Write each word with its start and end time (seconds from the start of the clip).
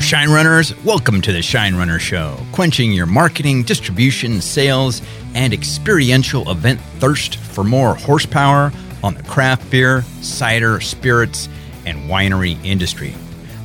Shine 0.00 0.30
Runners. 0.30 0.74
Welcome 0.84 1.20
to 1.22 1.32
the 1.32 1.42
Shine 1.42 1.74
Runner 1.74 1.98
Show, 1.98 2.36
quenching 2.52 2.92
your 2.92 3.06
marketing, 3.06 3.64
distribution, 3.64 4.40
sales, 4.40 5.02
and 5.34 5.52
experiential 5.52 6.50
event 6.50 6.80
thirst 6.98 7.36
for 7.36 7.64
more 7.64 7.94
horsepower 7.94 8.72
on 9.02 9.14
the 9.14 9.22
craft 9.24 9.70
beer, 9.70 10.02
cider, 10.20 10.80
spirits, 10.80 11.48
and 11.84 12.08
winery 12.08 12.62
industry. 12.64 13.14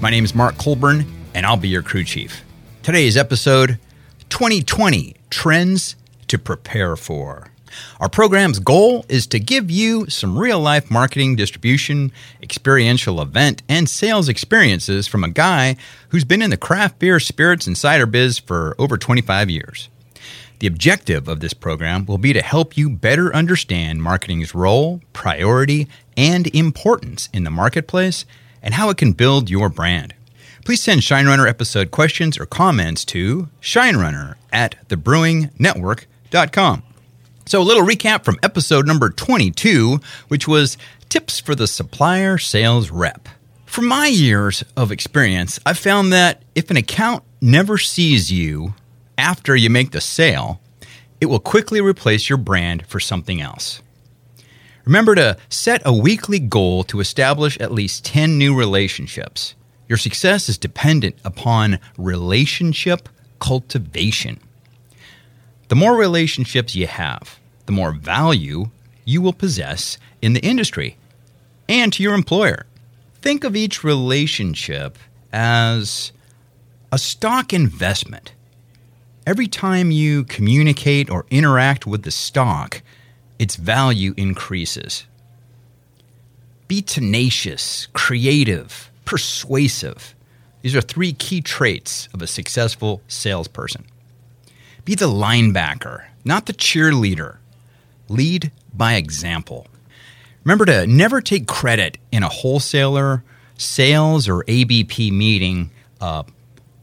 My 0.01 0.09
name 0.09 0.25
is 0.25 0.35
Mark 0.35 0.57
Colburn, 0.57 1.05
and 1.33 1.45
I'll 1.45 1.57
be 1.57 1.69
your 1.69 1.83
crew 1.83 2.03
chief. 2.03 2.43
Today's 2.81 3.15
episode 3.15 3.79
2020 4.29 5.15
Trends 5.29 5.95
to 6.27 6.37
Prepare 6.37 6.95
for. 6.95 7.52
Our 7.99 8.09
program's 8.09 8.59
goal 8.59 9.05
is 9.09 9.27
to 9.27 9.39
give 9.39 9.69
you 9.69 10.09
some 10.09 10.37
real 10.37 10.59
life 10.59 10.89
marketing, 10.91 11.35
distribution, 11.35 12.11
experiential 12.41 13.21
event, 13.21 13.63
and 13.69 13.89
sales 13.89 14.29
experiences 14.29 15.07
from 15.07 15.23
a 15.23 15.29
guy 15.29 15.75
who's 16.09 16.23
been 16.23 16.41
in 16.41 16.49
the 16.49 16.57
craft 16.57 16.99
beer, 16.99 17.19
spirits, 17.19 17.67
and 17.67 17.77
cider 17.77 18.05
biz 18.05 18.39
for 18.39 18.75
over 18.77 18.97
25 18.97 19.49
years. 19.49 19.89
The 20.59 20.67
objective 20.67 21.27
of 21.27 21.41
this 21.41 21.53
program 21.53 22.05
will 22.05 22.17
be 22.17 22.31
to 22.31 22.41
help 22.41 22.77
you 22.77 22.89
better 22.89 23.35
understand 23.35 24.01
marketing's 24.01 24.55
role, 24.55 25.01
priority, 25.11 25.87
and 26.15 26.47
importance 26.55 27.27
in 27.33 27.43
the 27.43 27.51
marketplace 27.51 28.25
and 28.61 28.75
how 28.75 28.89
it 28.89 28.97
can 28.97 29.11
build 29.11 29.49
your 29.49 29.67
brand. 29.67 30.13
Please 30.63 30.81
send 30.81 31.01
ShineRunner 31.01 31.49
episode 31.49 31.91
questions 31.91 32.39
or 32.39 32.45
comments 32.45 33.03
to 33.05 33.49
shinerunner 33.61 34.35
at 34.53 34.87
thebrewingnetwork.com. 34.87 36.83
So, 37.45 37.61
a 37.61 37.63
little 37.63 37.83
recap 37.83 38.23
from 38.23 38.39
episode 38.41 38.87
number 38.87 39.09
22, 39.09 39.99
which 40.29 40.47
was 40.47 40.77
Tips 41.09 41.41
for 41.41 41.55
the 41.55 41.67
Supplier 41.67 42.37
Sales 42.37 42.89
Rep. 42.89 43.27
From 43.65 43.85
my 43.85 44.07
years 44.07 44.63
of 44.77 44.93
experience, 44.93 45.59
I've 45.65 45.77
found 45.77 46.13
that 46.13 46.41
if 46.55 46.71
an 46.71 46.77
account 46.77 47.23
never 47.41 47.77
sees 47.77 48.31
you 48.31 48.75
after 49.17 49.57
you 49.57 49.69
make 49.69 49.91
the 49.91 49.99
sale, 49.99 50.61
it 51.19 51.25
will 51.25 51.39
quickly 51.39 51.81
replace 51.81 52.29
your 52.29 52.37
brand 52.37 52.85
for 52.87 53.01
something 53.01 53.41
else. 53.41 53.81
Remember 54.85 55.13
to 55.13 55.37
set 55.49 55.81
a 55.83 55.93
weekly 55.93 56.39
goal 56.39 56.85
to 56.85 57.01
establish 57.01 57.59
at 57.59 57.73
least 57.73 58.05
10 58.05 58.37
new 58.37 58.55
relationships. 58.55 59.53
Your 59.89 59.97
success 59.97 60.47
is 60.47 60.57
dependent 60.57 61.17
upon 61.25 61.79
relationship 61.97 63.09
cultivation. 63.39 64.39
The 65.73 65.79
more 65.79 65.97
relationships 65.97 66.75
you 66.75 66.85
have, 66.85 67.39
the 67.65 67.71
more 67.71 67.93
value 67.93 68.69
you 69.05 69.23
will 69.23 69.33
possess 69.33 69.97
in 70.21 70.33
the 70.33 70.45
industry 70.45 70.97
and 71.67 71.91
to 71.93 72.03
your 72.03 72.13
employer. 72.13 72.67
Think 73.23 73.43
of 73.43 73.55
each 73.55 73.83
relationship 73.83 74.99
as 75.31 76.11
a 76.91 76.99
stock 76.99 77.53
investment. 77.53 78.33
Every 79.25 79.47
time 79.47 79.89
you 79.89 80.25
communicate 80.25 81.09
or 81.09 81.25
interact 81.31 81.87
with 81.87 82.03
the 82.03 82.11
stock, 82.11 82.83
its 83.39 83.55
value 83.55 84.13
increases. 84.15 85.07
Be 86.67 86.83
tenacious, 86.83 87.87
creative, 87.93 88.91
persuasive. 89.05 90.13
These 90.61 90.75
are 90.75 90.81
three 90.81 91.13
key 91.13 91.41
traits 91.41 92.09
of 92.13 92.21
a 92.21 92.27
successful 92.27 93.01
salesperson. 93.07 93.85
Be 94.85 94.95
the 94.95 95.07
linebacker, 95.07 96.03
not 96.25 96.45
the 96.45 96.53
cheerleader. 96.53 97.37
Lead 98.09 98.51
by 98.73 98.95
example. 98.95 99.67
Remember 100.43 100.65
to 100.65 100.85
never 100.87 101.21
take 101.21 101.47
credit 101.47 101.97
in 102.11 102.21
a 102.21 102.27
wholesaler, 102.27 103.23
sales, 103.57 104.27
or 104.27 104.43
ABP 104.45 105.09
meeting. 105.11 105.71
Uh, 106.01 106.23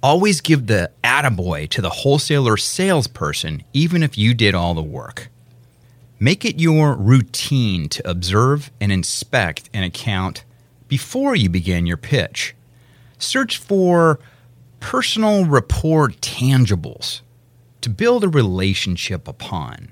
always 0.03 0.41
give 0.41 0.67
the 0.67 0.91
attaboy 1.05 1.69
to 1.69 1.83
the 1.83 1.91
wholesaler 1.91 2.57
salesperson, 2.57 3.65
even 3.75 4.03
if 4.03 4.17
you 4.17 4.33
did 4.33 4.55
all 4.55 4.73
the 4.73 4.83
work. 4.83 5.29
Make 6.19 6.47
it 6.47 6.59
your 6.59 6.95
routine 6.95 7.91
to 7.91 8.11
observe 8.11 8.71
and 8.81 8.91
inspect 8.91 9.69
an 9.75 9.83
account 9.83 10.45
before 10.89 11.35
you 11.35 11.51
begin 11.51 11.85
your 11.85 11.99
pitch. 11.99 12.55
Search 13.19 13.59
for 13.59 14.19
personal 14.81 15.45
rapport 15.45 16.09
tangibles 16.09 17.21
to 17.83 17.91
build 17.91 18.25
a 18.25 18.29
relationship 18.29 19.27
upon. 19.29 19.91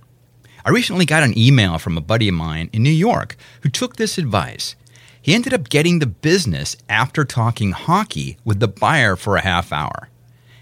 I 0.64 0.70
recently 0.70 1.06
got 1.06 1.22
an 1.22 1.36
email 1.38 1.78
from 1.78 1.96
a 1.96 2.02
buddy 2.02 2.28
of 2.28 2.34
mine 2.34 2.68
in 2.72 2.82
New 2.82 2.90
York 2.90 3.36
who 3.62 3.68
took 3.68 3.96
this 3.96 4.18
advice. 4.18 4.76
He 5.20 5.34
ended 5.34 5.54
up 5.54 5.68
getting 5.68 5.98
the 5.98 6.06
business 6.06 6.76
after 6.88 7.24
talking 7.24 7.72
hockey 7.72 8.38
with 8.44 8.60
the 8.60 8.68
buyer 8.68 9.16
for 9.16 9.36
a 9.36 9.42
half 9.42 9.72
hour. 9.72 10.08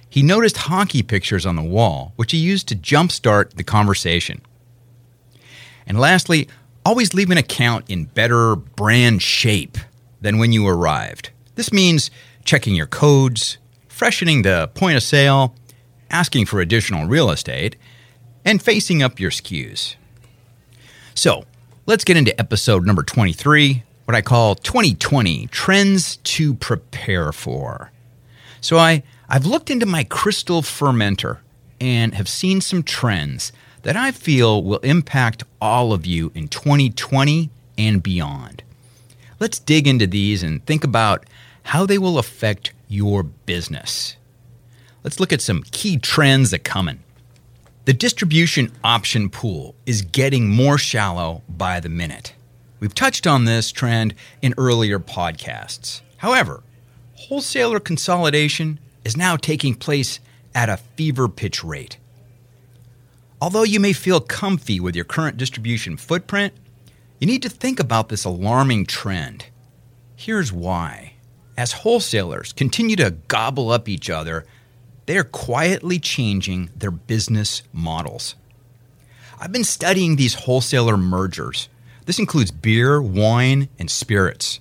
He 0.09 0.23
noticed 0.23 0.57
hockey 0.57 1.03
pictures 1.03 1.45
on 1.45 1.57
the 1.57 1.63
wall, 1.63 2.13
which 2.17 2.33
he 2.33 2.39
used 2.39 2.69
to 2.69 2.77
jumpstart 2.77 3.55
the 3.55 3.65
conversation. 3.65 4.41
And 5.87 5.99
lastly, 5.99 6.49
always 6.85 7.15
leave 7.15 7.31
an 7.31 7.39
account 7.39 7.91
in 7.91 8.05
better 8.05 8.57
brand 8.57 9.23
shape 9.23 9.77
than 10.21 10.39
when 10.39 10.53
you 10.53 10.67
arrived. 10.67 11.31
This 11.55 11.73
means 11.73 12.11
checking 12.45 12.75
your 12.75 12.87
codes, 12.87 13.59
freshening 13.89 14.43
the 14.43 14.71
point 14.75 14.97
of 14.97 15.03
sale, 15.03 15.55
asking 16.11 16.47
for 16.47 16.61
additional 16.61 17.07
real 17.07 17.31
estate, 17.31 17.77
and 18.45 18.63
facing 18.63 19.03
up 19.03 19.19
your 19.19 19.31
SKUs. 19.31 19.97
So, 21.15 21.45
let's 21.87 22.05
get 22.05 22.17
into 22.17 22.39
episode 22.39 22.87
number 22.87 23.03
23, 23.03 23.83
what 24.05 24.15
I 24.15 24.23
call 24.23 24.55
2020 24.55 25.47
Trends 25.49 26.17
to 26.19 26.55
Prepare 26.55 27.33
for. 27.33 27.91
So, 28.61 28.79
I, 28.79 29.03
I've 29.29 29.47
looked 29.47 29.71
into 29.71 29.87
my 29.87 30.05
crystal 30.05 30.63
fermenter 30.63 31.39
and 31.81 32.15
have 32.15 32.29
seen 32.29 32.61
some 32.61 32.83
trends 32.83 33.53
that 33.83 33.97
I 33.97 34.11
feel 34.11 34.63
will 34.63 34.79
impact 34.79 35.45
all 35.61 35.93
of 35.93 36.07
you 36.07 36.33
in 36.35 36.49
2020 36.49 37.51
and 37.79 38.03
beyond. 38.03 38.63
Let's 39.39 39.59
dig 39.59 39.87
into 39.87 40.07
these 40.07 40.43
and 40.43 40.65
think 40.67 40.83
about 40.83 41.25
how 41.63 41.87
they 41.87 41.99
will 41.99 42.19
affect 42.19 42.73
your 42.89 43.23
business. 43.23 44.17
Let's 45.07 45.21
look 45.21 45.33
at 45.33 45.41
some 45.41 45.63
key 45.71 45.99
trends 45.99 46.51
that 46.51 46.65
coming. 46.65 46.99
The 47.85 47.93
distribution 47.93 48.73
option 48.83 49.31
pool 49.31 49.77
is 49.87 50.03
getting 50.03 50.49
more 50.49 50.79
shallow 50.79 51.43
by 51.49 51.79
the 51.79 51.89
minute. 51.89 52.35
We've 52.81 52.93
touched 52.93 53.25
on 53.25 53.45
this 53.45 53.71
trend 53.71 54.17
in 54.43 54.53
earlier 54.59 54.99
podcasts. 54.99 56.01
However, 56.17 56.65
wholesaler 57.15 57.79
consolidation 57.79 58.81
is 59.05 59.17
now 59.17 59.37
taking 59.37 59.77
place 59.77 60.19
at 60.57 60.69
a 60.69 60.77
fever 60.77 61.29
pitch 61.29 61.63
rate. 61.63 61.99
Although 63.41 63.63
you 63.63 63.79
may 63.79 63.93
feel 63.93 64.19
comfy 64.19 64.81
with 64.81 64.97
your 64.97 65.05
current 65.05 65.37
distribution 65.37 65.97
footprint, 65.97 66.53
you 67.21 67.29
need 67.29 67.43
to 67.43 67.49
think 67.49 67.79
about 67.79 68.09
this 68.09 68.25
alarming 68.25 68.87
trend. 68.87 69.47
Here's 70.17 70.53
why. 70.53 71.13
As 71.57 71.71
wholesalers 71.71 72.53
continue 72.53 72.97
to 72.97 73.13
gobble 73.29 73.71
up 73.71 73.89
each 73.89 74.11
other 74.11 74.45
they 75.07 75.17
are 75.17 75.25
quietly 75.25 75.99
changing 75.99 76.71
their 76.77 76.91
business 76.91 77.63
models. 77.73 78.35
I've 79.41 79.53
been 79.53 79.65
studying 79.65 80.17
these 80.17 80.35
wholesaler 80.35 80.97
mergers. 80.97 81.69
This 82.05 82.19
includes 82.19 82.51
beer, 82.51 83.01
wine, 83.01 83.69
and 83.79 83.91
spirits, 83.91 84.61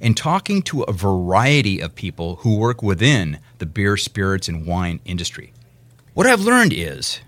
and 0.00 0.16
talking 0.16 0.62
to 0.62 0.82
a 0.82 0.92
variety 0.92 1.80
of 1.80 1.94
people 1.94 2.36
who 2.36 2.56
work 2.56 2.82
within 2.82 3.38
the 3.58 3.66
beer, 3.66 3.96
spirits, 3.96 4.48
and 4.48 4.66
wine 4.66 5.00
industry. 5.04 5.52
What 6.14 6.26
I've 6.26 6.40
learned 6.40 6.72
is 6.72 7.20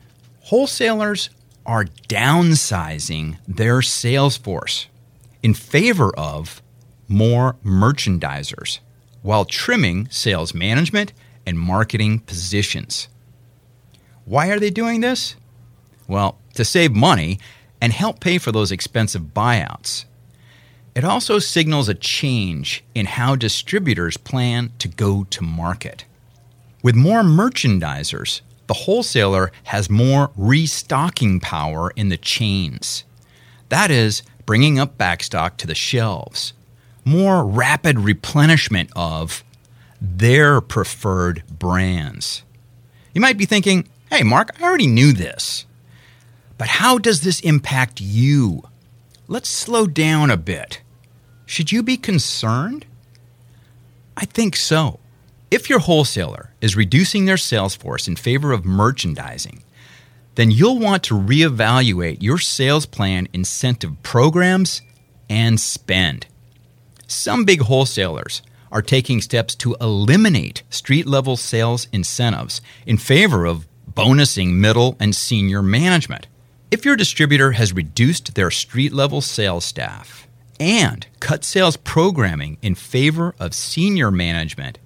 wholesalers 0.42 1.30
are 1.64 1.84
downsizing 2.08 3.38
their 3.46 3.82
sales 3.82 4.36
force 4.36 4.86
in 5.42 5.54
favor 5.54 6.14
of 6.16 6.62
more 7.08 7.56
merchandisers 7.64 8.78
while 9.22 9.44
trimming 9.44 10.08
sales 10.08 10.54
management 10.54 11.12
and 11.46 11.58
marketing 11.58 12.18
positions. 12.18 13.08
Why 14.24 14.48
are 14.48 14.58
they 14.58 14.70
doing 14.70 15.00
this? 15.00 15.36
Well, 16.08 16.38
to 16.54 16.64
save 16.64 16.92
money 16.92 17.38
and 17.80 17.92
help 17.92 18.20
pay 18.20 18.38
for 18.38 18.52
those 18.52 18.72
expensive 18.72 19.34
buyouts. 19.34 20.04
It 20.94 21.04
also 21.04 21.38
signals 21.38 21.88
a 21.88 21.94
change 21.94 22.82
in 22.94 23.06
how 23.06 23.36
distributors 23.36 24.16
plan 24.16 24.72
to 24.78 24.88
go 24.88 25.24
to 25.24 25.42
market. 25.42 26.04
With 26.82 26.96
more 26.96 27.22
merchandisers, 27.22 28.40
the 28.66 28.74
wholesaler 28.74 29.52
has 29.64 29.90
more 29.90 30.30
restocking 30.36 31.38
power 31.38 31.92
in 31.96 32.08
the 32.08 32.16
chains. 32.16 33.04
That 33.68 33.90
is, 33.90 34.22
bringing 34.46 34.78
up 34.78 34.96
backstock 34.96 35.56
to 35.58 35.66
the 35.66 35.74
shelves, 35.74 36.52
more 37.04 37.44
rapid 37.44 37.98
replenishment 37.98 38.90
of 38.96 39.44
their 40.00 40.60
preferred 40.60 41.42
brands. 41.48 42.42
You 43.12 43.20
might 43.20 43.38
be 43.38 43.46
thinking, 43.46 43.88
hey, 44.10 44.22
Mark, 44.22 44.50
I 44.60 44.64
already 44.64 44.86
knew 44.86 45.12
this. 45.12 45.66
But 46.58 46.68
how 46.68 46.98
does 46.98 47.22
this 47.22 47.40
impact 47.40 48.00
you? 48.00 48.62
Let's 49.28 49.48
slow 49.48 49.86
down 49.86 50.30
a 50.30 50.36
bit. 50.36 50.80
Should 51.44 51.72
you 51.72 51.82
be 51.82 51.96
concerned? 51.96 52.86
I 54.16 54.24
think 54.24 54.56
so. 54.56 54.98
If 55.50 55.70
your 55.70 55.78
wholesaler 55.78 56.50
is 56.60 56.76
reducing 56.76 57.24
their 57.24 57.36
sales 57.36 57.76
force 57.76 58.08
in 58.08 58.16
favor 58.16 58.52
of 58.52 58.64
merchandising, 58.64 59.62
then 60.34 60.50
you'll 60.50 60.78
want 60.78 61.02
to 61.04 61.14
reevaluate 61.14 62.22
your 62.22 62.38
sales 62.38 62.86
plan 62.86 63.28
incentive 63.32 64.02
programs 64.02 64.82
and 65.30 65.60
spend. 65.60 66.26
Some 67.06 67.44
big 67.44 67.62
wholesalers 67.62 68.42
are 68.70 68.82
taking 68.82 69.20
steps 69.20 69.54
to 69.56 69.76
eliminate 69.80 70.62
street 70.70 71.06
level 71.06 71.36
sales 71.36 71.88
incentives 71.92 72.60
in 72.86 72.98
favor 72.98 73.46
of 73.46 73.66
bonusing 73.92 74.54
middle 74.54 74.96
and 75.00 75.14
senior 75.14 75.62
management. 75.62 76.26
If 76.70 76.84
your 76.84 76.96
distributor 76.96 77.52
has 77.52 77.72
reduced 77.72 78.34
their 78.34 78.50
street 78.50 78.92
level 78.92 79.20
sales 79.20 79.64
staff 79.64 80.26
and 80.58 81.06
cut 81.20 81.44
sales 81.44 81.76
programming 81.76 82.58
in 82.60 82.74
favor 82.74 83.34
of 83.38 83.54
senior 83.54 84.10
management, 84.10 84.78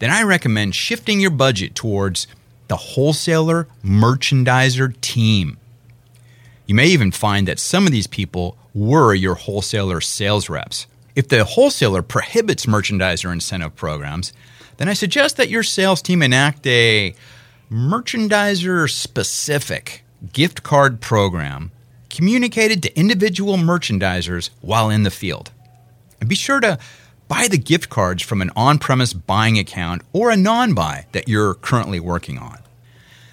then 0.00 0.10
I 0.10 0.22
recommend 0.22 0.74
shifting 0.74 1.20
your 1.20 1.30
budget 1.30 1.74
towards 1.74 2.26
the 2.68 2.76
wholesaler 2.76 3.66
merchandiser 3.84 4.98
team. 5.00 5.58
You 6.66 6.74
may 6.74 6.86
even 6.86 7.10
find 7.10 7.48
that 7.48 7.58
some 7.58 7.86
of 7.86 7.92
these 7.92 8.06
people 8.06 8.56
were 8.74 9.14
your 9.14 9.34
wholesaler 9.34 10.00
sales 10.00 10.48
reps. 10.48 10.86
If 11.14 11.28
the 11.28 11.44
wholesaler 11.44 12.02
prohibits 12.02 12.66
merchandiser 12.66 13.32
incentive 13.32 13.74
programs, 13.76 14.32
then 14.76 14.88
I 14.88 14.94
suggest 14.94 15.36
that 15.36 15.50
your 15.50 15.62
sales 15.62 16.02
team 16.02 16.22
enact 16.22 16.66
a 16.66 17.14
merchandiser 17.70 18.90
specific 18.90 20.04
gift 20.32 20.62
card 20.62 21.00
program 21.00 21.70
communicated 22.08 22.82
to 22.82 22.98
individual 22.98 23.56
merchandisers 23.56 24.50
while 24.60 24.90
in 24.90 25.02
the 25.02 25.10
field. 25.10 25.50
And 26.20 26.28
be 26.28 26.34
sure 26.34 26.60
to 26.60 26.78
buy 27.28 27.46
the 27.48 27.58
gift 27.58 27.88
cards 27.88 28.22
from 28.22 28.42
an 28.42 28.50
on 28.56 28.78
premise 28.78 29.12
buying 29.12 29.58
account 29.58 30.02
or 30.12 30.30
a 30.30 30.36
non 30.36 30.74
buy 30.74 31.06
that 31.12 31.28
you're 31.28 31.54
currently 31.54 32.00
working 32.00 32.38
on. 32.38 32.58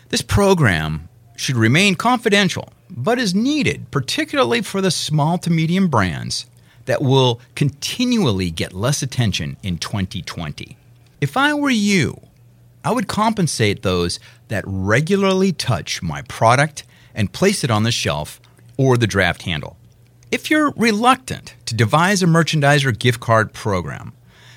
This 0.09 0.21
program 0.21 1.09
should 1.35 1.57
remain 1.57 1.95
confidential, 1.95 2.71
but 2.89 3.19
is 3.19 3.35
needed, 3.35 3.91
particularly 3.91 4.61
for 4.61 4.81
the 4.81 4.91
small 4.91 5.37
to 5.39 5.49
medium 5.49 5.87
brands 5.87 6.45
that 6.87 7.01
will 7.01 7.39
continually 7.55 8.49
get 8.49 8.73
less 8.73 9.01
attention 9.01 9.55
in 9.61 9.77
2020. 9.77 10.75
If 11.21 11.37
I 11.37 11.53
were 11.53 11.69
you, 11.69 12.19
I 12.83 12.91
would 12.91 13.07
compensate 13.07 13.83
those 13.83 14.19
that 14.47 14.63
regularly 14.65 15.51
touch 15.51 16.01
my 16.01 16.21
product 16.23 16.83
and 17.13 17.33
place 17.33 17.63
it 17.63 17.71
on 17.71 17.83
the 17.83 17.91
shelf 17.91 18.39
or 18.77 18.97
the 18.97 19.07
draft 19.07 19.43
handle. 19.43 19.77
If 20.31 20.49
you're 20.49 20.71
reluctant 20.77 21.55
to 21.65 21.75
devise 21.75 22.23
a 22.23 22.27
merchandiser 22.27 22.97
gift 22.97 23.19
card 23.19 23.53
program, 23.53 24.13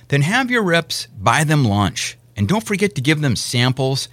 then 0.09 0.23
have 0.23 0.51
your 0.51 0.63
reps 0.63 1.07
buy 1.19 1.45
them 1.45 1.65
lunch 1.65 2.17
and 2.37 2.49
don't 2.49 2.67
forget 2.67 2.95
to 2.95 3.01
give 3.01 3.21
them 3.21 3.37
samples 3.37 4.09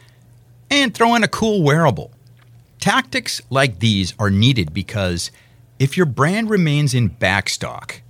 and 0.70 0.94
throw 0.94 1.16
in 1.16 1.24
a 1.24 1.28
cool 1.28 1.63
wearable. 1.63 2.12
Tactics 2.80 3.42
like 3.50 3.80
these 3.80 4.13
are 4.18 4.30
needed 4.30 4.74
because 4.74 5.31
if 5.80 5.98
your 5.98 6.06
brand 6.06 6.50
remains 6.50 6.94
in 6.94 7.10
backstock 7.10 8.02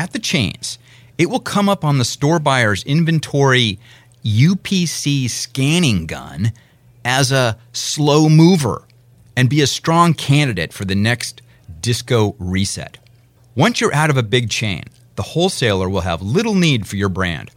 at 0.00 0.12
the 0.12 0.18
chains, 0.18 0.78
it 1.18 1.28
will 1.28 1.40
come 1.40 1.68
up 1.68 1.84
on 1.84 1.98
the 1.98 2.06
store 2.06 2.38
buyer's 2.38 2.82
inventory 2.84 3.78
UPC 4.24 5.28
scanning 5.28 6.06
gun 6.06 6.52
as 7.04 7.30
a 7.30 7.58
slow 7.74 8.30
mover 8.30 8.82
and 9.36 9.50
be 9.50 9.60
a 9.60 9.66
strong 9.66 10.14
candidate 10.14 10.72
for 10.72 10.86
the 10.86 10.94
next 10.94 11.42
disco 11.82 12.34
reset. 12.38 12.96
Once 13.54 13.78
you're 13.78 13.94
out 13.94 14.08
of 14.08 14.16
a 14.16 14.22
big 14.22 14.48
chain, 14.48 14.84
the 15.16 15.22
wholesaler 15.22 15.90
will 15.90 16.00
have 16.00 16.22
little 16.22 16.54
need 16.54 16.86
for 16.86 16.96
your 16.96 17.10
brand, 17.10 17.50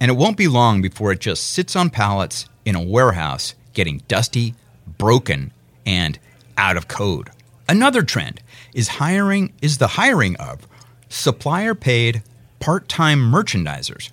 and 0.00 0.10
it 0.10 0.14
won't 0.14 0.38
be 0.38 0.48
long 0.48 0.80
before 0.80 1.12
it 1.12 1.20
just 1.20 1.48
sits 1.52 1.76
on 1.76 1.90
pallets 1.90 2.46
in 2.64 2.74
a 2.74 2.82
warehouse 2.82 3.54
getting 3.74 3.98
dusty, 4.08 4.54
broken, 4.96 5.52
and 5.84 6.18
out 6.56 6.78
of 6.78 6.88
code. 6.88 7.28
Another 7.68 8.02
trend 8.02 8.40
is 8.72 8.88
hiring 8.88 9.52
is 9.60 9.76
the 9.76 9.86
hiring 9.86 10.36
of 10.36 10.66
supplier 11.14 11.74
paid 11.74 12.22
part-time 12.60 13.20
merchandisers. 13.20 14.10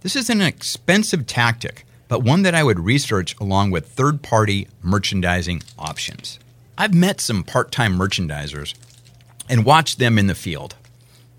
This 0.00 0.16
is 0.16 0.28
an 0.28 0.40
expensive 0.40 1.26
tactic, 1.26 1.86
but 2.08 2.22
one 2.22 2.42
that 2.42 2.54
I 2.54 2.64
would 2.64 2.80
research 2.80 3.38
along 3.40 3.70
with 3.70 3.88
third-party 3.88 4.68
merchandising 4.82 5.62
options. 5.78 6.38
I've 6.76 6.92
met 6.92 7.20
some 7.20 7.44
part-time 7.44 7.96
merchandisers 7.96 8.74
and 9.48 9.64
watched 9.64 9.98
them 9.98 10.18
in 10.18 10.26
the 10.26 10.34
field. 10.34 10.74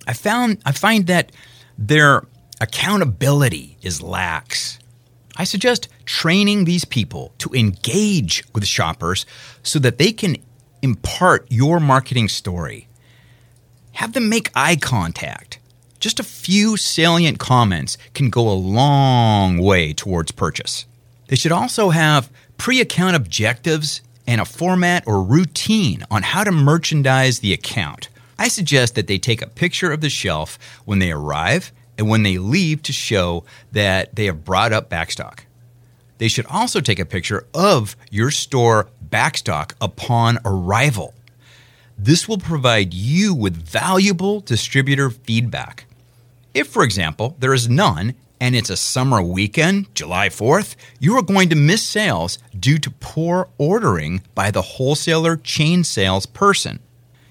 I 0.08 0.14
found 0.14 0.60
I 0.66 0.72
find 0.72 1.08
that 1.08 1.32
their 1.78 2.24
accountability 2.62 3.78
is 3.82 4.02
lax. 4.02 4.80
I 5.36 5.44
suggest 5.44 5.90
training 6.06 6.64
these 6.64 6.86
people 6.86 7.34
to 7.40 7.52
engage 7.54 8.46
with 8.54 8.66
shoppers 8.66 9.26
so 9.62 9.78
that 9.80 9.98
they 9.98 10.14
can 10.14 10.38
impart 10.82 11.48
your 11.50 11.80
marketing 11.80 12.30
story. 12.30 12.88
Have 13.96 14.12
them 14.12 14.28
make 14.28 14.52
eye 14.54 14.76
contact. 14.76 15.60
Just 16.00 16.20
a 16.20 16.24
few 16.24 16.76
salient 16.76 17.40
comments 17.40 17.98
can 18.14 18.30
go 18.30 18.50
a 18.50 18.52
long 18.52 19.58
way 19.58 19.94
towards 19.94 20.34
purchase. 20.34 20.86
They 21.28 21.38
should 21.38 21.54
also 21.54 21.92
have 21.92 22.30
pre 22.58 22.82
account 22.82 23.16
objectives 23.16 24.02
and 24.28 24.42
a 24.42 24.46
format 24.46 25.08
or 25.08 25.24
routine 25.24 26.04
on 26.12 26.24
how 26.24 26.44
to 26.44 26.52
merchandise 26.52 27.40
the 27.40 27.54
account. 27.54 28.10
I 28.38 28.50
suggest 28.50 28.96
that 28.96 29.08
they 29.08 29.18
take 29.18 29.42
a 29.42 29.48
picture 29.48 29.94
of 29.94 30.02
the 30.02 30.10
shelf 30.10 30.60
when 30.84 31.00
they 31.00 31.12
arrive 31.12 31.72
and 31.98 32.10
when 32.10 32.24
they 32.24 32.38
leave 32.38 32.84
to 32.84 32.92
show 32.92 33.46
that 33.72 34.14
they 34.14 34.26
have 34.26 34.44
brought 34.44 34.74
up 34.74 34.90
backstock. 34.90 35.46
They 36.18 36.28
should 36.28 36.48
also 36.48 36.82
take 36.82 37.00
a 37.00 37.06
picture 37.06 37.46
of 37.54 37.96
your 38.12 38.30
store 38.30 38.90
backstock 39.10 39.72
upon 39.80 40.40
arrival. 40.44 41.14
This 41.98 42.28
will 42.28 42.38
provide 42.38 42.94
you 42.94 43.34
with 43.34 43.56
valuable 43.56 44.42
distributor 44.42 45.10
feedback. 45.10 45.86
If, 46.54 46.68
for 46.68 46.84
example, 46.84 47.36
there 47.40 47.54
is 47.54 47.70
none 47.70 48.16
and 48.40 48.54
it's 48.54 48.70
a 48.70 48.78
summer 48.78 49.22
weekend, 49.22 49.94
July 49.96 50.28
4th, 50.28 50.76
you 51.00 51.18
are 51.18 51.22
going 51.22 51.48
to 51.50 51.56
miss 51.56 51.82
sales 51.82 52.38
due 52.58 52.78
to 52.80 52.92
poor 52.92 53.48
ordering 53.58 54.22
by 54.36 54.52
the 54.52 54.62
wholesaler 54.62 55.38
chain 55.38 55.86
sales 55.86 56.26
person. 56.26 56.80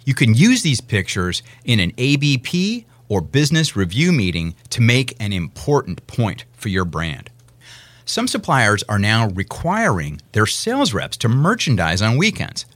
You 0.06 0.14
can 0.14 0.34
use 0.34 0.62
these 0.62 0.80
pictures 0.80 1.42
in 1.64 1.78
an 1.78 1.92
ABP 1.98 2.86
or 3.08 3.20
business 3.20 3.76
review 3.76 4.12
meeting 4.12 4.54
to 4.70 4.80
make 4.80 5.14
an 5.20 5.32
important 5.32 6.06
point 6.06 6.44
for 6.52 6.70
your 6.70 6.86
brand. 6.86 7.30
Some 8.06 8.28
suppliers 8.28 8.82
are 8.88 8.98
now 8.98 9.28
requiring 9.28 10.20
their 10.32 10.46
sales 10.46 10.92
reps 10.92 11.16
to 11.18 11.28
merchandise 11.28 12.02
on 12.02 12.16
weekends. 12.16 12.66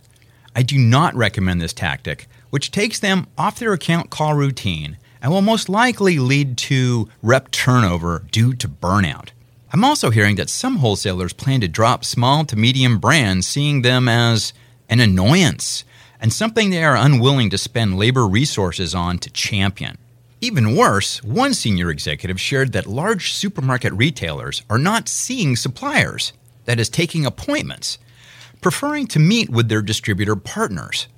I 0.58 0.62
do 0.62 0.76
not 0.76 1.14
recommend 1.14 1.60
this 1.60 1.72
tactic, 1.72 2.26
which 2.50 2.72
takes 2.72 2.98
them 2.98 3.28
off 3.38 3.60
their 3.60 3.72
account 3.72 4.10
call 4.10 4.34
routine 4.34 4.96
and 5.22 5.30
will 5.30 5.40
most 5.40 5.68
likely 5.68 6.18
lead 6.18 6.58
to 6.58 7.08
rep 7.22 7.52
turnover 7.52 8.24
due 8.32 8.54
to 8.54 8.68
burnout. 8.68 9.28
I'm 9.72 9.84
also 9.84 10.10
hearing 10.10 10.34
that 10.34 10.50
some 10.50 10.78
wholesalers 10.78 11.32
plan 11.32 11.60
to 11.60 11.68
drop 11.68 12.04
small 12.04 12.44
to 12.44 12.56
medium 12.56 12.98
brands, 12.98 13.46
seeing 13.46 13.82
them 13.82 14.08
as 14.08 14.52
an 14.88 14.98
annoyance 14.98 15.84
and 16.20 16.32
something 16.32 16.70
they 16.70 16.82
are 16.82 16.96
unwilling 16.96 17.50
to 17.50 17.56
spend 17.56 17.96
labor 17.96 18.26
resources 18.26 18.96
on 18.96 19.18
to 19.18 19.30
champion. 19.30 19.96
Even 20.40 20.74
worse, 20.74 21.22
one 21.22 21.54
senior 21.54 21.88
executive 21.88 22.40
shared 22.40 22.72
that 22.72 22.88
large 22.88 23.32
supermarket 23.32 23.92
retailers 23.92 24.64
are 24.68 24.76
not 24.76 25.08
seeing 25.08 25.54
suppliers, 25.54 26.32
that 26.64 26.80
is, 26.80 26.88
taking 26.88 27.24
appointments, 27.24 27.98
preferring 28.60 29.06
to 29.08 29.18
meet 29.18 29.50
with 29.50 29.68
their 29.68 29.82
distributor 29.82 30.36
partners. 30.36 31.08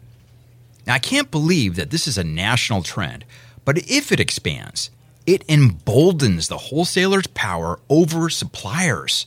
Now, 0.87 0.95
I 0.95 0.99
can't 0.99 1.31
believe 1.31 1.77
that 1.77 1.91
this 1.91 2.07
is 2.07 2.19
a 2.19 2.25
national 2.25 2.83
trend, 2.83 3.25
but 3.65 3.79
if 3.91 4.13
it 4.13 4.21
expands, 4.21 4.91
it 5.27 5.45
emboldens 5.49 6.49
the 6.49 6.59
wholesaler's 6.59 7.27
power 7.29 7.79
over 7.89 8.31
suppliers 8.31 9.27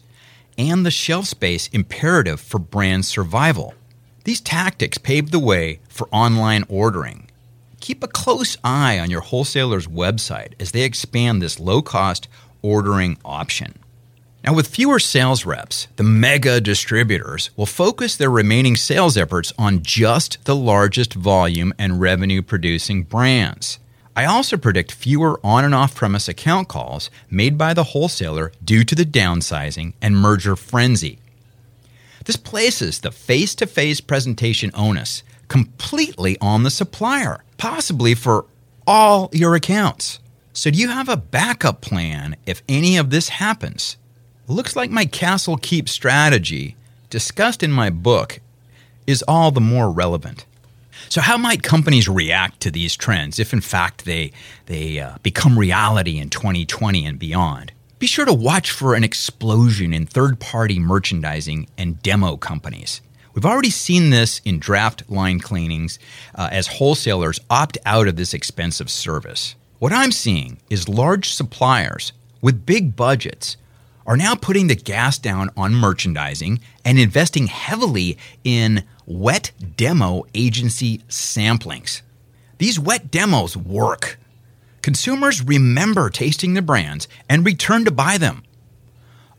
and 0.57 0.85
the 0.85 0.91
shelf 0.91 1.25
space 1.25 1.67
imperative 1.69 2.39
for 2.39 2.59
brand 2.59 3.05
survival. 3.05 3.73
These 4.23 4.41
tactics 4.41 4.97
paved 4.97 5.31
the 5.31 5.39
way 5.39 5.79
for 5.89 6.07
online 6.11 6.65
ordering. 6.69 7.29
Keep 7.79 8.03
a 8.03 8.07
close 8.07 8.57
eye 8.63 8.97
on 8.99 9.09
your 9.09 9.21
wholesaler's 9.21 9.87
website 9.87 10.53
as 10.59 10.71
they 10.71 10.83
expand 10.83 11.41
this 11.41 11.59
low 11.59 11.81
cost 11.81 12.27
ordering 12.61 13.17
option. 13.25 13.77
Now, 14.43 14.53
with 14.53 14.67
fewer 14.67 14.99
sales 14.99 15.45
reps, 15.45 15.87
the 15.95 16.03
mega 16.03 16.59
distributors 16.59 17.49
will 17.55 17.65
focus 17.65 18.17
their 18.17 18.29
remaining 18.29 18.75
sales 18.75 19.15
efforts 19.15 19.53
on 19.57 19.83
just 19.83 20.43
the 20.43 20.55
largest 20.55 21.13
volume 21.13 21.73
and 21.79 22.01
revenue 22.01 22.41
producing 22.41 23.03
brands. 23.03 23.79
I 24.17 24.25
also 24.25 24.57
predict 24.57 24.91
fewer 24.91 25.39
on 25.45 25.63
and 25.63 25.73
off 25.73 25.95
premise 25.95 26.27
account 26.27 26.67
calls 26.67 27.09
made 27.29 27.57
by 27.57 27.73
the 27.73 27.85
wholesaler 27.85 28.51
due 28.63 28.83
to 28.83 28.93
the 28.95 29.05
downsizing 29.05 29.93
and 30.01 30.17
merger 30.17 30.57
frenzy. 30.57 31.19
This 32.25 32.35
places 32.35 32.99
the 32.99 33.11
face 33.11 33.55
to 33.55 33.65
face 33.65 34.01
presentation 34.01 34.71
onus 34.73 35.23
completely 35.47 36.37
on 36.41 36.63
the 36.63 36.69
supplier, 36.69 37.43
possibly 37.57 38.13
for 38.13 38.45
all 38.85 39.29
your 39.31 39.55
accounts. 39.55 40.19
So, 40.51 40.69
do 40.69 40.77
you 40.77 40.89
have 40.89 41.09
a 41.09 41.17
backup 41.17 41.81
plan 41.81 42.35
if 42.45 42.61
any 42.67 42.97
of 42.97 43.09
this 43.09 43.29
happens? 43.29 43.97
Looks 44.47 44.75
like 44.75 44.89
my 44.89 45.05
castle 45.05 45.57
keep 45.57 45.87
strategy, 45.87 46.75
discussed 47.09 47.63
in 47.63 47.71
my 47.71 47.89
book, 47.89 48.39
is 49.07 49.23
all 49.27 49.51
the 49.51 49.61
more 49.61 49.91
relevant. 49.91 50.45
So, 51.09 51.21
how 51.21 51.37
might 51.37 51.63
companies 51.63 52.07
react 52.07 52.61
to 52.61 52.71
these 52.71 52.95
trends 52.95 53.39
if, 53.39 53.53
in 53.53 53.61
fact, 53.61 54.05
they, 54.05 54.31
they 54.67 54.99
uh, 54.99 55.17
become 55.21 55.59
reality 55.59 56.17
in 56.17 56.29
2020 56.29 57.05
and 57.05 57.19
beyond? 57.19 57.71
Be 57.99 58.07
sure 58.07 58.25
to 58.25 58.33
watch 58.33 58.71
for 58.71 58.95
an 58.95 59.03
explosion 59.03 59.93
in 59.93 60.05
third 60.05 60.39
party 60.39 60.79
merchandising 60.79 61.67
and 61.77 62.01
demo 62.01 62.37
companies. 62.37 63.01
We've 63.33 63.45
already 63.45 63.69
seen 63.69 64.09
this 64.11 64.39
in 64.45 64.59
draft 64.59 65.09
line 65.09 65.39
cleanings 65.39 65.99
uh, 66.35 66.49
as 66.51 66.67
wholesalers 66.67 67.39
opt 67.49 67.77
out 67.85 68.07
of 68.07 68.15
this 68.15 68.33
expensive 68.33 68.89
service. 68.89 69.55
What 69.79 69.91
I'm 69.91 70.11
seeing 70.11 70.59
is 70.69 70.87
large 70.87 71.33
suppliers 71.33 72.13
with 72.41 72.65
big 72.65 72.95
budgets 72.95 73.57
are 74.05 74.17
now 74.17 74.35
putting 74.35 74.67
the 74.67 74.75
gas 74.75 75.17
down 75.17 75.49
on 75.55 75.73
merchandising 75.73 76.59
and 76.83 76.99
investing 76.99 77.47
heavily 77.47 78.17
in 78.43 78.83
wet 79.05 79.51
demo 79.75 80.23
agency 80.33 80.99
samplings. 81.09 82.01
These 82.57 82.79
wet 82.79 83.11
demos 83.11 83.55
work. 83.57 84.19
Consumers 84.81 85.41
remember 85.41 86.09
tasting 86.09 86.53
the 86.53 86.61
brands 86.61 87.07
and 87.29 87.45
return 87.45 87.85
to 87.85 87.91
buy 87.91 88.17
them. 88.17 88.43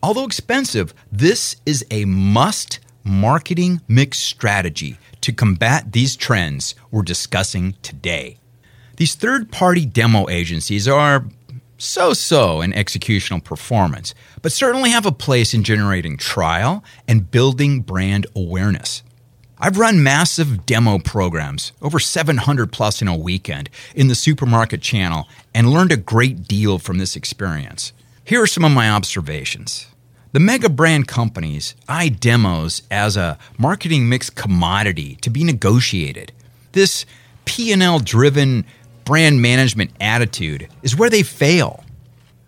Although 0.03 0.25
expensive, 0.25 0.95
this 1.11 1.57
is 1.65 1.85
a 1.91 2.05
must 2.05 2.81
marketing 3.05 3.81
mix 3.87 4.19
strategy 4.19 4.99
to 5.21 5.33
combat 5.33 5.93
these 5.93 6.17
trends 6.17 6.75
we're 6.91 7.03
discussing 7.03 7.75
today. 7.83 8.39
These 8.97 9.15
third 9.15 9.51
party 9.51 9.85
demo 9.85 10.29
agencies 10.29 10.87
are 10.87 11.25
so 11.85 12.13
so 12.13 12.61
in 12.61 12.73
executional 12.73 13.43
performance, 13.43 14.15
but 14.43 14.53
certainly 14.53 14.91
have 14.91 15.07
a 15.07 15.13
place 15.13 15.55
in 15.55 15.65
generating 15.65 16.17
trial 16.17 16.83
and 17.07 17.31
building 17.31 17.81
brand 17.81 18.27
awareness. 18.35 19.03
I've 19.59 19.79
run 19.79 20.03
massive 20.03 20.67
demo 20.67 20.99
programs, 20.99 21.73
over 21.81 21.99
700 21.99 22.73
plus 22.73 23.01
in 23.01 23.09
a 23.09 23.17
weekend, 23.17 23.71
in 23.95 24.09
the 24.09 24.15
supermarket 24.15 24.83
channel 24.83 25.29
and 25.55 25.71
learned 25.71 25.93
a 25.93 25.97
great 25.97 26.49
deal 26.49 26.79
from 26.79 26.99
this 26.99 27.17
experience. 27.17 27.93
Here 28.25 28.43
are 28.43 28.47
some 28.47 28.65
of 28.65 28.73
my 28.73 28.91
observations. 28.91 29.87
The 30.33 30.41
mega 30.41 30.69
brand 30.69 31.07
companies 31.07 31.77
eye 31.89 32.09
demos 32.09 32.83
as 32.91 33.17
a 33.17 33.39
marketing 33.57 34.09
mix 34.09 34.31
commodity 34.31 35.17
to 35.23 35.31
be 35.31 35.45
negotiated. 35.45 36.33
This 36.73 37.07
P&L 37.45 38.01
driven 38.01 38.65
brand 39.05 39.41
management 39.41 39.91
attitude 40.01 40.69
is 40.83 40.97
where 40.97 41.11
they 41.11 41.23
fail. 41.23 41.85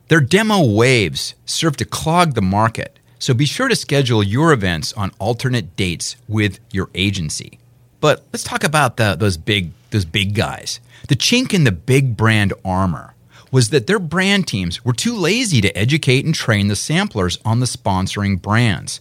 Their 0.08 0.20
demo 0.20 0.64
waves 0.64 1.34
serve 1.44 1.76
to 1.78 1.84
clog 1.84 2.34
the 2.34 2.42
market, 2.42 2.98
so 3.18 3.34
be 3.34 3.46
sure 3.46 3.68
to 3.68 3.76
schedule 3.76 4.22
your 4.22 4.52
events 4.52 4.92
on 4.92 5.12
alternate 5.18 5.76
dates 5.76 6.16
with 6.28 6.60
your 6.70 6.90
agency. 6.94 7.58
But 8.00 8.24
let's 8.32 8.44
talk 8.44 8.62
about 8.62 8.96
the, 8.96 9.16
those 9.16 9.36
big 9.36 9.72
those 9.90 10.04
big 10.04 10.34
guys. 10.34 10.80
The 11.08 11.16
chink 11.16 11.54
in 11.54 11.64
the 11.64 11.72
big 11.72 12.16
brand 12.16 12.52
armor 12.64 13.14
was 13.50 13.70
that 13.70 13.86
their 13.86 13.98
brand 13.98 14.46
teams 14.46 14.84
were 14.84 14.92
too 14.92 15.14
lazy 15.14 15.60
to 15.60 15.76
educate 15.76 16.24
and 16.24 16.34
train 16.34 16.68
the 16.68 16.76
samplers 16.76 17.38
on 17.44 17.60
the 17.60 17.66
sponsoring 17.66 18.40
brands. 18.40 19.00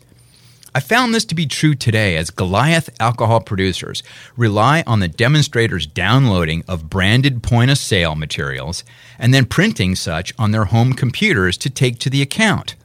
I 0.75 0.82
found 0.82 1.15
this 1.15 1.24
to 1.25 1.36
be 1.36 1.46
true 1.46 1.74
today 1.74 2.17
as 2.17 2.29
Goliath 2.32 2.89
alcohol 3.00 3.39
producers 3.39 4.03
rely 4.36 4.84
on 4.86 5.00
the 5.00 5.08
demonstrators 5.08 5.88
downloading 5.88 6.65
of 6.67 6.89
branded 6.89 7.41
point 7.41 7.72
of 7.72 7.77
sale 7.77 8.13
materials 8.13 8.84
and 9.17 9.34
then 9.34 9.46
printing 9.46 9.96
such 9.96 10.34
on 10.38 10.51
their 10.51 10.65
home 10.65 10.91
computers 10.91 11.55
to 11.60 11.70
take 11.70 11.98
to 12.00 12.10
the 12.10 12.22
account. 12.22 12.75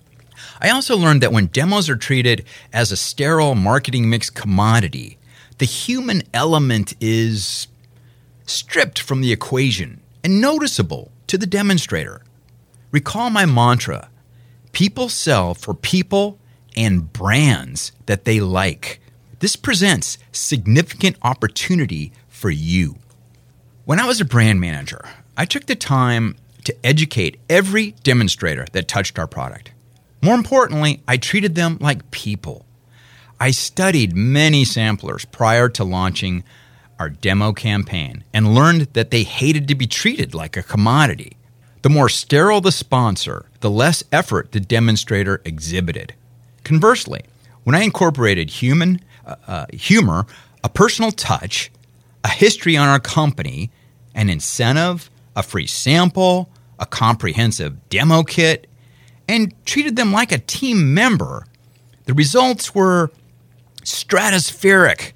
I 0.61 0.71
also 0.71 0.97
learned 0.97 1.21
that 1.23 1.33
when 1.33 1.47
demos 1.47 1.89
are 1.91 1.97
treated 1.97 2.45
as 2.73 2.93
a 2.93 2.97
sterile 2.97 3.57
marketing 3.57 4.09
mix 4.09 4.31
commodity, 4.31 5.19
the 5.59 5.65
human 5.65 6.23
element 6.33 6.95
is 7.01 7.67
stripped 8.47 9.01
from 9.01 9.21
the 9.21 9.33
equation 9.33 10.01
and 10.23 10.41
noticeable 10.41 11.11
to 11.27 11.37
the 11.37 11.45
demonstrator. 11.45 12.23
Recall 12.93 13.31
my 13.31 13.47
mantra 13.47 14.11
people 14.71 15.09
sell 15.09 15.55
for 15.55 15.75
people 15.75 16.39
and 16.81 17.13
brands 17.13 17.93
that 18.07 18.25
they 18.25 18.41
like. 18.41 19.03
This 19.41 19.55
presents 19.55 20.17
significant 20.33 21.17
opportunity 21.23 22.11
for 22.27 22.49
you. 22.49 22.97
When 23.85 24.01
I 24.01 24.07
was 24.07 24.19
a 24.19 24.25
brand 24.25 24.63
manager, 24.63 25.05
I 25.37 25.45
took 25.45 25.67
the 25.67 25.77
time 25.77 26.37
to 26.65 26.75
educate 26.83 27.39
every 27.51 27.91
demonstrator 28.03 28.65
that 28.73 28.89
touched 28.89 29.19
our 29.19 29.27
product. 29.27 29.73
More 30.23 30.35
importantly, 30.35 31.03
I 31.07 31.19
treated 31.19 31.55
them 31.55 31.77
like 31.83 32.11
people. 32.13 32.65
I 33.39 33.51
studied 33.51 34.17
many 34.17 34.65
samplers 34.65 35.27
prior 35.27 35.69
to 35.71 35.85
launching 35.85 36.45
our 36.99 37.11
demo 37.11 37.53
campaign 37.53 38.25
and 38.33 38.55
learned 38.55 38.89
that 38.95 39.11
they 39.11 39.25
hated 39.25 39.69
to 39.69 39.75
be 39.75 39.87
treated 39.87 40.35
like 40.35 40.57
a 40.57 40.63
commodity. 40.63 41.37
The 41.83 41.91
more 41.91 42.09
sterile 42.09 42.63
the 42.63 42.73
sponsor, 42.73 43.47
the 43.61 43.71
less 43.71 44.03
effort 44.13 44.53
the 44.53 44.61
demonstrator 44.61 45.43
exhibited. 45.45 46.15
Conversely, 46.65 47.23
when 47.65 47.75
I 47.75 47.83
incorporated 47.83 48.51
human 48.51 49.01
uh, 49.27 49.37
uh, 49.47 49.67
humor, 49.73 50.27
a 50.63 50.69
personal 50.69 51.11
touch, 51.11 51.71
a 52.25 52.29
history 52.29 52.77
on 52.77 52.89
our 52.89 53.01
company, 53.01 53.71
an 54.15 54.29
incentive, 54.29 55.11
a 55.37 55.43
free 55.43 55.67
sample, 55.67 56.49
a 56.79 56.87
comprehensive 56.87 57.89
demo 57.89 58.23
kit, 58.23 58.69
and 59.29 59.55
treated 59.65 59.97
them 59.97 60.13
like 60.13 60.33
a 60.33 60.39
team 60.39 60.93
member, 60.95 61.47
the 62.07 62.15
results 62.15 62.75
were 62.75 63.11
stratospheric. 63.83 65.13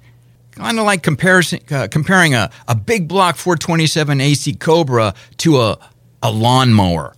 Kind 0.51 0.79
of 0.79 0.85
like 0.85 1.03
comparison, 1.03 1.59
uh, 1.69 1.89
comparing 1.91 2.33
a, 2.33 2.49
a 2.67 2.75
big 2.75 3.09
block 3.09 3.35
427 3.35 4.21
AC 4.21 4.53
Cobra 4.53 5.13
to 5.37 5.59
a, 5.59 5.77
a 6.23 6.31
lawnmower. 6.31 7.14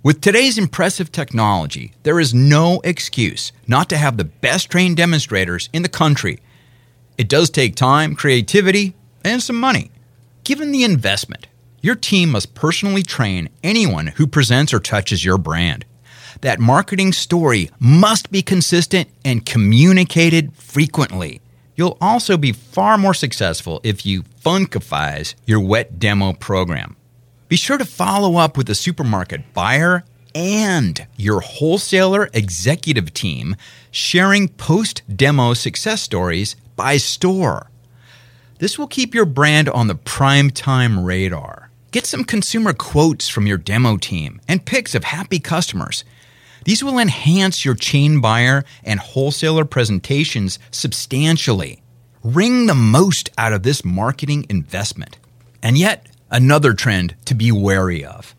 With 0.00 0.20
today's 0.20 0.58
impressive 0.58 1.10
technology, 1.10 1.92
there 2.04 2.20
is 2.20 2.32
no 2.32 2.80
excuse 2.84 3.50
not 3.66 3.88
to 3.88 3.96
have 3.96 4.16
the 4.16 4.24
best 4.24 4.70
trained 4.70 4.96
demonstrators 4.96 5.68
in 5.72 5.82
the 5.82 5.88
country. 5.88 6.38
It 7.18 7.28
does 7.28 7.50
take 7.50 7.74
time, 7.74 8.14
creativity, 8.14 8.94
and 9.24 9.42
some 9.42 9.56
money. 9.56 9.90
Given 10.44 10.70
the 10.70 10.84
investment, 10.84 11.48
your 11.80 11.96
team 11.96 12.30
must 12.30 12.54
personally 12.54 13.02
train 13.02 13.48
anyone 13.64 14.06
who 14.06 14.28
presents 14.28 14.72
or 14.72 14.78
touches 14.78 15.24
your 15.24 15.36
brand. 15.36 15.84
That 16.42 16.60
marketing 16.60 17.12
story 17.12 17.68
must 17.80 18.30
be 18.30 18.40
consistent 18.40 19.08
and 19.24 19.44
communicated 19.44 20.54
frequently. 20.54 21.40
You'll 21.74 21.98
also 22.00 22.36
be 22.36 22.52
far 22.52 22.98
more 22.98 23.14
successful 23.14 23.80
if 23.82 24.06
you 24.06 24.22
funkifies 24.22 25.34
your 25.44 25.58
wet 25.58 25.98
demo 25.98 26.34
program. 26.34 26.94
Be 27.48 27.56
sure 27.56 27.78
to 27.78 27.84
follow 27.86 28.36
up 28.36 28.58
with 28.58 28.66
the 28.66 28.74
supermarket 28.74 29.54
buyer 29.54 30.04
and 30.34 31.06
your 31.16 31.40
wholesaler 31.40 32.28
executive 32.34 33.14
team 33.14 33.56
sharing 33.90 34.48
post 34.48 35.02
demo 35.14 35.54
success 35.54 36.02
stories 36.02 36.56
by 36.76 36.98
store. 36.98 37.70
This 38.58 38.78
will 38.78 38.86
keep 38.86 39.14
your 39.14 39.24
brand 39.24 39.68
on 39.70 39.86
the 39.86 39.94
prime 39.94 40.50
time 40.50 41.04
radar. 41.04 41.70
Get 41.90 42.04
some 42.04 42.22
consumer 42.24 42.74
quotes 42.74 43.28
from 43.28 43.46
your 43.46 43.56
demo 43.56 43.96
team 43.96 44.42
and 44.46 44.66
pics 44.66 44.94
of 44.94 45.04
happy 45.04 45.38
customers. 45.38 46.04
These 46.64 46.84
will 46.84 46.98
enhance 46.98 47.64
your 47.64 47.74
chain 47.74 48.20
buyer 48.20 48.64
and 48.84 49.00
wholesaler 49.00 49.64
presentations 49.64 50.58
substantially. 50.70 51.82
Wring 52.22 52.66
the 52.66 52.74
most 52.74 53.30
out 53.38 53.54
of 53.54 53.62
this 53.62 53.86
marketing 53.86 54.44
investment. 54.50 55.16
And 55.62 55.78
yet, 55.78 56.07
Another 56.30 56.74
trend 56.74 57.14
to 57.24 57.34
be 57.34 57.50
wary 57.50 58.04
of. 58.04 58.34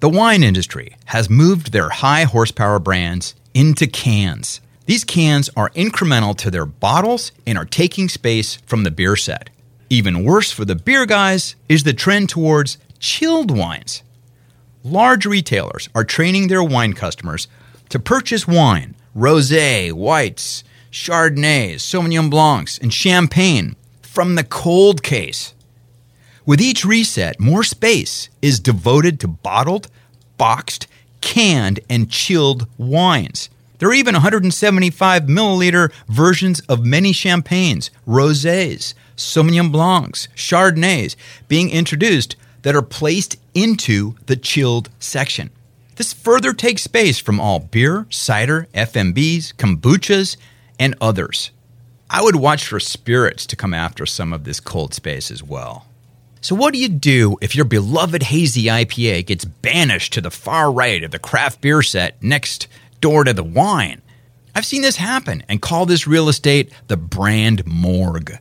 The 0.00 0.08
wine 0.08 0.42
industry 0.42 0.96
has 1.06 1.28
moved 1.28 1.72
their 1.72 1.90
high 1.90 2.24
horsepower 2.24 2.78
brands 2.78 3.34
into 3.52 3.86
cans. 3.86 4.60
These 4.86 5.04
cans 5.04 5.50
are 5.56 5.70
incremental 5.70 6.36
to 6.38 6.50
their 6.50 6.64
bottles 6.64 7.32
and 7.46 7.58
are 7.58 7.64
taking 7.64 8.08
space 8.08 8.56
from 8.66 8.82
the 8.82 8.90
beer 8.90 9.16
set. 9.16 9.50
Even 9.90 10.24
worse 10.24 10.50
for 10.50 10.64
the 10.64 10.74
beer 10.74 11.04
guys 11.04 11.54
is 11.68 11.84
the 11.84 11.92
trend 11.92 12.30
towards 12.30 12.78
chilled 12.98 13.50
wines. 13.50 14.02
Large 14.82 15.26
retailers 15.26 15.88
are 15.94 16.04
training 16.04 16.48
their 16.48 16.62
wine 16.62 16.94
customers 16.94 17.46
to 17.90 17.98
purchase 17.98 18.48
wine, 18.48 18.94
rosé, 19.14 19.92
whites, 19.92 20.64
chardonnays, 20.90 21.76
sauvignon 21.76 22.30
blancs, 22.30 22.78
and 22.78 22.92
champagne 22.92 23.76
from 24.02 24.34
the 24.34 24.44
cold 24.44 25.02
case. 25.02 25.54
With 26.46 26.60
each 26.60 26.84
reset, 26.84 27.40
more 27.40 27.64
space 27.64 28.28
is 28.42 28.60
devoted 28.60 29.18
to 29.20 29.28
bottled, 29.28 29.88
boxed, 30.36 30.86
canned, 31.22 31.80
and 31.88 32.10
chilled 32.10 32.66
wines. 32.76 33.48
There 33.78 33.88
are 33.88 33.94
even 33.94 34.12
175 34.12 35.22
milliliter 35.22 35.90
versions 36.06 36.60
of 36.60 36.84
many 36.84 37.12
champagnes, 37.12 37.90
rosés, 38.06 38.92
Sauvignon 39.16 39.72
Blancs, 39.72 40.28
Chardonnays 40.36 41.16
being 41.48 41.70
introduced 41.70 42.36
that 42.60 42.76
are 42.76 42.82
placed 42.82 43.36
into 43.54 44.14
the 44.26 44.36
chilled 44.36 44.90
section. 44.98 45.50
This 45.96 46.12
further 46.12 46.52
takes 46.52 46.82
space 46.82 47.18
from 47.18 47.40
all 47.40 47.60
beer, 47.60 48.06
cider, 48.10 48.68
FMBs, 48.74 49.54
kombuchas, 49.54 50.36
and 50.78 50.94
others. 51.00 51.52
I 52.10 52.22
would 52.22 52.36
watch 52.36 52.66
for 52.66 52.80
spirits 52.80 53.46
to 53.46 53.56
come 53.56 53.72
after 53.72 54.04
some 54.04 54.32
of 54.32 54.44
this 54.44 54.60
cold 54.60 54.92
space 54.92 55.30
as 55.30 55.42
well. 55.42 55.86
So, 56.44 56.54
what 56.54 56.74
do 56.74 56.78
you 56.78 56.90
do 56.90 57.38
if 57.40 57.56
your 57.56 57.64
beloved 57.64 58.24
hazy 58.24 58.64
IPA 58.64 59.24
gets 59.24 59.46
banished 59.46 60.12
to 60.12 60.20
the 60.20 60.30
far 60.30 60.70
right 60.70 61.02
of 61.02 61.10
the 61.10 61.18
craft 61.18 61.62
beer 61.62 61.80
set 61.80 62.22
next 62.22 62.68
door 63.00 63.24
to 63.24 63.32
the 63.32 63.42
wine? 63.42 64.02
I've 64.54 64.66
seen 64.66 64.82
this 64.82 64.96
happen 64.96 65.42
and 65.48 65.62
call 65.62 65.86
this 65.86 66.06
real 66.06 66.28
estate 66.28 66.70
the 66.88 66.98
brand 66.98 67.66
morgue. 67.66 68.38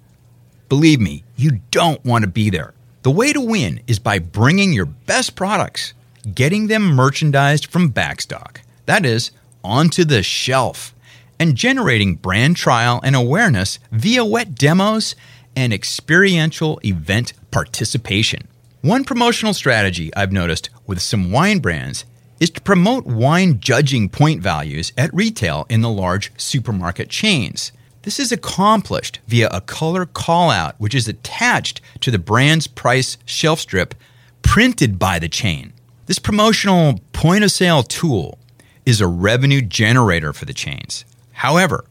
Believe 0.68 1.00
me, 1.00 1.24
you 1.38 1.62
don't 1.72 2.04
want 2.04 2.24
to 2.24 2.30
be 2.30 2.50
there. 2.50 2.74
The 3.04 3.12
way 3.12 3.32
to 3.32 3.40
win 3.40 3.80
is 3.88 4.00
by 4.00 4.20
bringing 4.20 4.74
your 4.74 4.88
best 4.88 5.38
products, 5.38 5.94
getting 6.36 6.68
them 6.68 6.84
merchandised 6.84 7.68
from 7.68 7.94
backstock, 7.94 8.58
that 8.86 9.06
is, 9.06 9.32
onto 9.64 10.04
the 10.04 10.24
shelf, 10.24 10.94
and 11.40 11.56
generating 11.56 12.16
brand 12.16 12.58
trial 12.58 13.00
and 13.02 13.16
awareness 13.16 13.80
via 13.94 14.26
wet 14.26 14.56
demos 14.56 15.16
and 15.56 15.74
experiential 15.74 16.80
event 16.84 17.34
participation. 17.52 18.48
One 18.82 19.04
promotional 19.04 19.54
strategy 19.54 20.14
I've 20.16 20.32
noticed 20.32 20.70
with 20.86 21.02
some 21.02 21.32
wine 21.32 21.60
brands 21.60 22.06
is 22.40 22.50
to 22.50 22.62
promote 22.62 23.06
wine 23.06 23.60
judging 23.60 24.10
point 24.10 24.42
values 24.42 24.92
at 24.98 25.14
retail 25.14 25.66
in 25.70 25.82
the 25.82 25.90
large 25.90 26.32
supermarket 26.38 27.10
chains. 27.10 27.72
This 28.02 28.20
is 28.20 28.34
accomplished 28.34 29.20
via 29.28 29.48
a 29.50 29.62
color 29.62 30.06
callout, 30.06 30.74
which 30.78 30.94
is 30.94 31.08
attached 31.08 31.80
to 32.02 32.12
the 32.12 32.20
brand's 32.20 32.68
price 32.68 33.18
shelf 33.24 33.62
strip 33.62 33.96
printed 34.42 35.00
by 35.00 35.20
the 35.20 35.30
chain. 35.30 35.72
This 36.06 36.20
promotional 36.20 37.00
point 37.14 37.46
of 37.46 37.52
sale 37.52 37.84
tool 37.84 38.38
is 38.86 39.00
a 39.00 39.08
revenue 39.08 39.62
generator 39.62 40.34
for 40.34 40.44
the 40.44 40.54
chains. 40.54 41.06
However, 41.32 41.86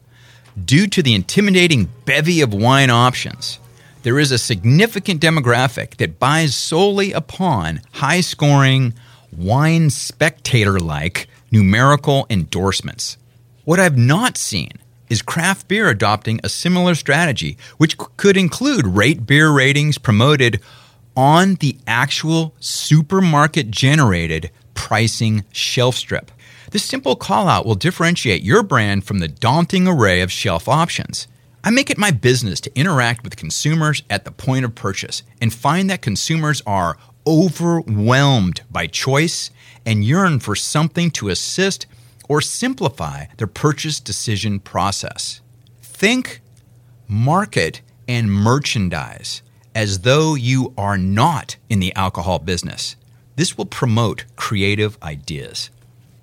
due 0.63 0.87
to 0.87 1.01
the 1.01 1.13
intimidating 1.13 1.89
bevy 2.05 2.41
of 2.41 2.53
wine 2.53 2.89
options, 2.89 3.59
there 4.03 4.19
is 4.19 4.31
a 4.31 4.37
significant 4.37 5.21
demographic 5.21 5.97
that 5.97 6.19
buys 6.19 6.55
solely 6.55 7.11
upon 7.13 7.81
high 7.93 8.21
scoring, 8.21 8.93
wine 9.31 9.89
spectator 9.89 10.79
like 10.79 11.27
numerical 11.51 12.25
endorsements. 12.29 13.17
What 13.63 13.79
I've 13.79 13.97
not 13.97 14.37
seen 14.37 14.71
is 15.09 15.21
craft 15.21 15.67
beer 15.67 15.89
adopting 15.89 16.39
a 16.43 16.49
similar 16.49 16.95
strategy, 16.95 17.57
which 17.77 17.97
could 18.17 18.35
include 18.35 18.85
RateBeer 18.85 19.55
ratings 19.55 19.97
promoted 19.97 20.59
on 21.15 21.55
the 21.55 21.77
actual 21.85 22.53
supermarket 22.59 23.69
generated 23.69 24.49
pricing 24.73 25.45
shelf 25.51 25.95
strip. 25.95 26.31
This 26.73 26.83
simple 26.83 27.15
call 27.15 27.47
out 27.47 27.67
will 27.67 27.75
differentiate 27.75 28.41
your 28.41 28.63
brand 28.63 29.03
from 29.05 29.19
the 29.19 29.27
daunting 29.27 29.87
array 29.87 30.21
of 30.21 30.31
shelf 30.31 30.67
options. 30.67 31.27
I 31.63 31.69
make 31.69 31.91
it 31.91 31.99
my 31.99 32.09
business 32.09 32.59
to 32.61 32.75
interact 32.75 33.23
with 33.23 33.37
consumers 33.37 34.01
at 34.09 34.25
the 34.25 34.31
point 34.31 34.65
of 34.65 34.73
purchase 34.73 35.21
and 35.39 35.53
find 35.53 35.87
that 35.91 36.01
consumers 36.01 36.63
are 36.65 36.97
overwhelmed 37.27 38.61
by 38.71 38.87
choice 38.87 39.51
and 39.85 40.03
yearn 40.03 40.39
for 40.39 40.55
something 40.55 41.11
to 41.11 41.29
assist 41.29 41.85
or 42.27 42.41
simplify 42.41 43.25
their 43.37 43.45
purchase 43.45 43.99
decision 43.99 44.59
process. 44.59 45.41
Think, 45.83 46.41
market, 47.07 47.81
and 48.07 48.31
merchandise 48.31 49.43
as 49.75 49.99
though 49.99 50.33
you 50.33 50.73
are 50.75 50.97
not 50.97 51.55
in 51.69 51.79
the 51.79 51.93
alcohol 51.95 52.39
business. 52.39 52.95
This 53.35 53.59
will 53.59 53.67
promote 53.67 54.25
creative 54.35 54.97
ideas. 55.03 55.69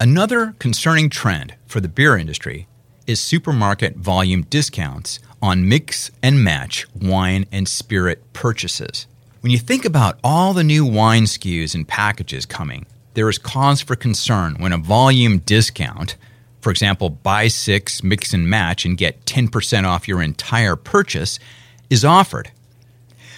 Another 0.02 0.54
concerning 0.58 1.10
trend 1.10 1.56
for 1.66 1.78
the 1.78 1.86
beer 1.86 2.16
industry 2.16 2.66
is 3.06 3.20
supermarket 3.20 3.96
volume 3.96 4.44
discounts 4.44 5.18
on 5.42 5.68
mix 5.68 6.10
and 6.22 6.42
match 6.42 6.86
wine 6.94 7.44
and 7.52 7.68
spirit 7.68 8.32
purchases. 8.32 9.06
When 9.42 9.52
you 9.52 9.58
think 9.58 9.84
about 9.84 10.18
all 10.24 10.54
the 10.54 10.64
new 10.64 10.86
wine 10.86 11.24
SKUs 11.24 11.74
and 11.74 11.86
packages 11.86 12.46
coming, 12.46 12.86
there 13.12 13.28
is 13.28 13.36
cause 13.36 13.82
for 13.82 13.94
concern 13.94 14.54
when 14.54 14.72
a 14.72 14.78
volume 14.78 15.40
discount, 15.40 16.16
for 16.62 16.70
example, 16.70 17.10
buy 17.10 17.48
six, 17.48 18.02
mix 18.02 18.32
and 18.32 18.48
match, 18.48 18.86
and 18.86 18.96
get 18.96 19.26
10% 19.26 19.84
off 19.84 20.08
your 20.08 20.22
entire 20.22 20.76
purchase, 20.76 21.38
is 21.90 22.06
offered. 22.06 22.50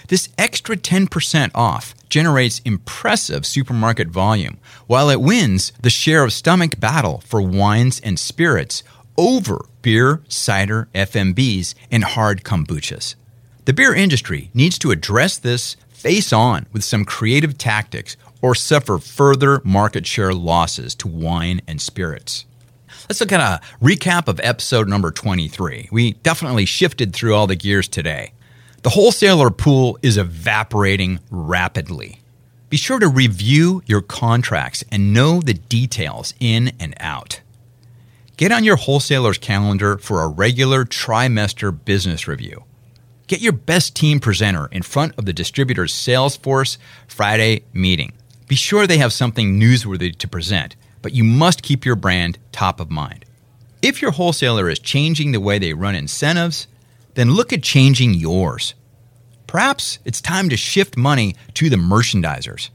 This 0.09 0.29
extra 0.37 0.77
10% 0.77 1.51
off 1.55 1.95
generates 2.09 2.61
impressive 2.65 3.47
supermarket 3.47 4.09
volume, 4.09 4.59
while 4.87 5.09
it 5.09 5.21
wins 5.21 5.73
the 5.81 5.91
share 5.91 6.25
of 6.25 6.33
stomach 6.33 6.79
battle 6.79 7.23
for 7.27 7.41
wines 7.41 8.01
and 8.01 8.19
spirits 8.19 8.83
over 9.17 9.65
beer, 9.83 10.23
cider, 10.29 10.89
FMBs, 10.95 11.75
and 11.91 12.05
hard 12.05 12.45
kombuchas. 12.45 13.15
The 13.65 13.73
beer 13.73 13.95
industry 13.95 14.51
needs 14.55 14.79
to 14.79 14.91
address 14.91 15.39
this 15.39 15.77
face 15.91 16.33
on 16.33 16.67
with 16.73 16.83
some 16.85 17.05
creative 17.05 17.57
tactics 17.59 18.17
or 18.41 18.55
suffer 18.55 18.99
further 18.99 19.61
market 19.65 20.07
share 20.07 20.35
losses 20.35 20.95
to 20.97 21.09
wine 21.09 21.61
and 21.69 21.81
spirits. 21.81 22.45
Let's 23.09 23.21
look 23.21 23.33
at 23.33 23.41
a 23.41 23.61
recap 23.81 24.29
of 24.29 24.41
episode 24.43 24.89
number 24.89 25.11
23. 25.11 25.89
We 25.93 26.13
definitely 26.15 26.67
shifted 26.67 27.13
through 27.13 27.35
all 27.35 27.47
the 27.47 27.57
gears 27.57 27.89
today. 27.89 28.33
The 28.83 28.91
wholesaler 28.91 29.51
pool 29.51 29.97
is 30.03 30.19
evaporating 30.19 31.21
rapidly. 31.31 32.21
Be 32.69 32.77
sure 32.77 32.99
to 32.99 33.07
review 33.07 33.81
your 33.87 34.01
contracts 34.03 34.83
and 34.91 35.15
know 35.15 35.41
the 35.41 35.55
details 35.55 36.35
in 36.41 36.73
and 36.81 36.93
out. 36.99 37.43
Get 38.37 38.51
on 38.51 38.65
your 38.65 38.75
wholesaler's 38.75 39.39
calendar 39.39 39.99
for 39.99 40.23
a 40.23 40.29
regular 40.29 40.85
trimester 40.85 41.73
business 41.85 42.27
review. 42.27 42.65
Get 43.29 43.41
your 43.41 43.53
best 43.53 43.95
team 43.95 44.19
presenter 44.19 44.67
in 44.73 44.83
front 44.83 45.17
of 45.17 45.27
the 45.27 45.33
distributor's 45.33 45.95
Salesforce 45.95 46.77
Friday 47.07 47.63
meeting. 47.73 48.13
Be 48.49 48.57
sure 48.57 48.89
they 48.89 48.99
have 48.99 49.13
something 49.13 49.61
newsworthy 49.61 50.17
to 50.19 50.27
present, 50.27 50.75
but 51.03 51.15
you 51.15 51.23
must 51.23 51.63
keep 51.63 51.85
your 51.85 51.95
brand 51.95 52.37
top 52.51 52.81
of 52.81 52.91
mind. 52.91 53.25
If 53.81 54.03
your 54.03 54.11
wholesaler 54.11 54.69
is 54.69 54.81
changing 54.81 55.31
the 55.31 55.41
way 55.41 55.61
they 55.61 55.73
run 55.73 55.95
incentives, 55.95 56.67
then 57.15 57.33
look 57.33 57.53
at 57.53 57.63
changing 57.63 58.15
yours. 58.15 58.75
Perhaps 59.47 59.99
it's 60.05 60.21
time 60.21 60.49
to 60.49 60.57
shift 60.57 60.97
money 60.97 61.35
to 61.55 61.69
the 61.69 61.77
merchandisers. 61.77 62.71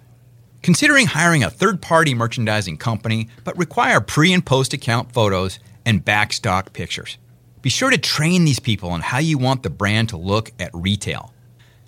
Considering 0.62 1.08
hiring 1.08 1.44
a 1.44 1.50
third 1.50 1.82
party 1.82 2.14
merchandising 2.14 2.78
company, 2.78 3.30
but 3.44 3.58
require 3.58 4.02
pre 4.02 4.34
and 4.34 4.46
post 4.46 4.74
account 4.74 5.12
photos 5.12 5.60
and 5.86 6.06
backstock 6.06 6.74
pictures. 6.74 7.18
Be 7.62 7.70
sure 7.70 7.90
to 7.90 7.98
train 7.98 8.46
these 8.46 8.60
people 8.60 8.90
on 8.90 9.02
how 9.02 9.18
you 9.18 9.38
want 9.38 9.64
the 9.64 9.70
brand 9.70 10.10
to 10.10 10.18
look 10.18 10.52
at 10.60 10.70
retail. 10.74 11.34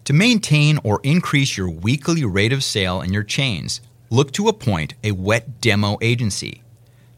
To 0.06 0.14
maintain 0.14 0.80
or 0.84 1.00
increase 1.04 1.56
your 1.56 1.70
weekly 1.70 2.26
rate 2.26 2.52
of 2.52 2.64
sale 2.64 3.02
in 3.02 3.14
your 3.14 3.24
chains, 3.24 3.82
look 4.10 4.32
to 4.34 4.48
appoint 4.48 4.96
a 5.04 5.12
wet 5.12 5.62
demo 5.62 5.98
agency. 6.02 6.64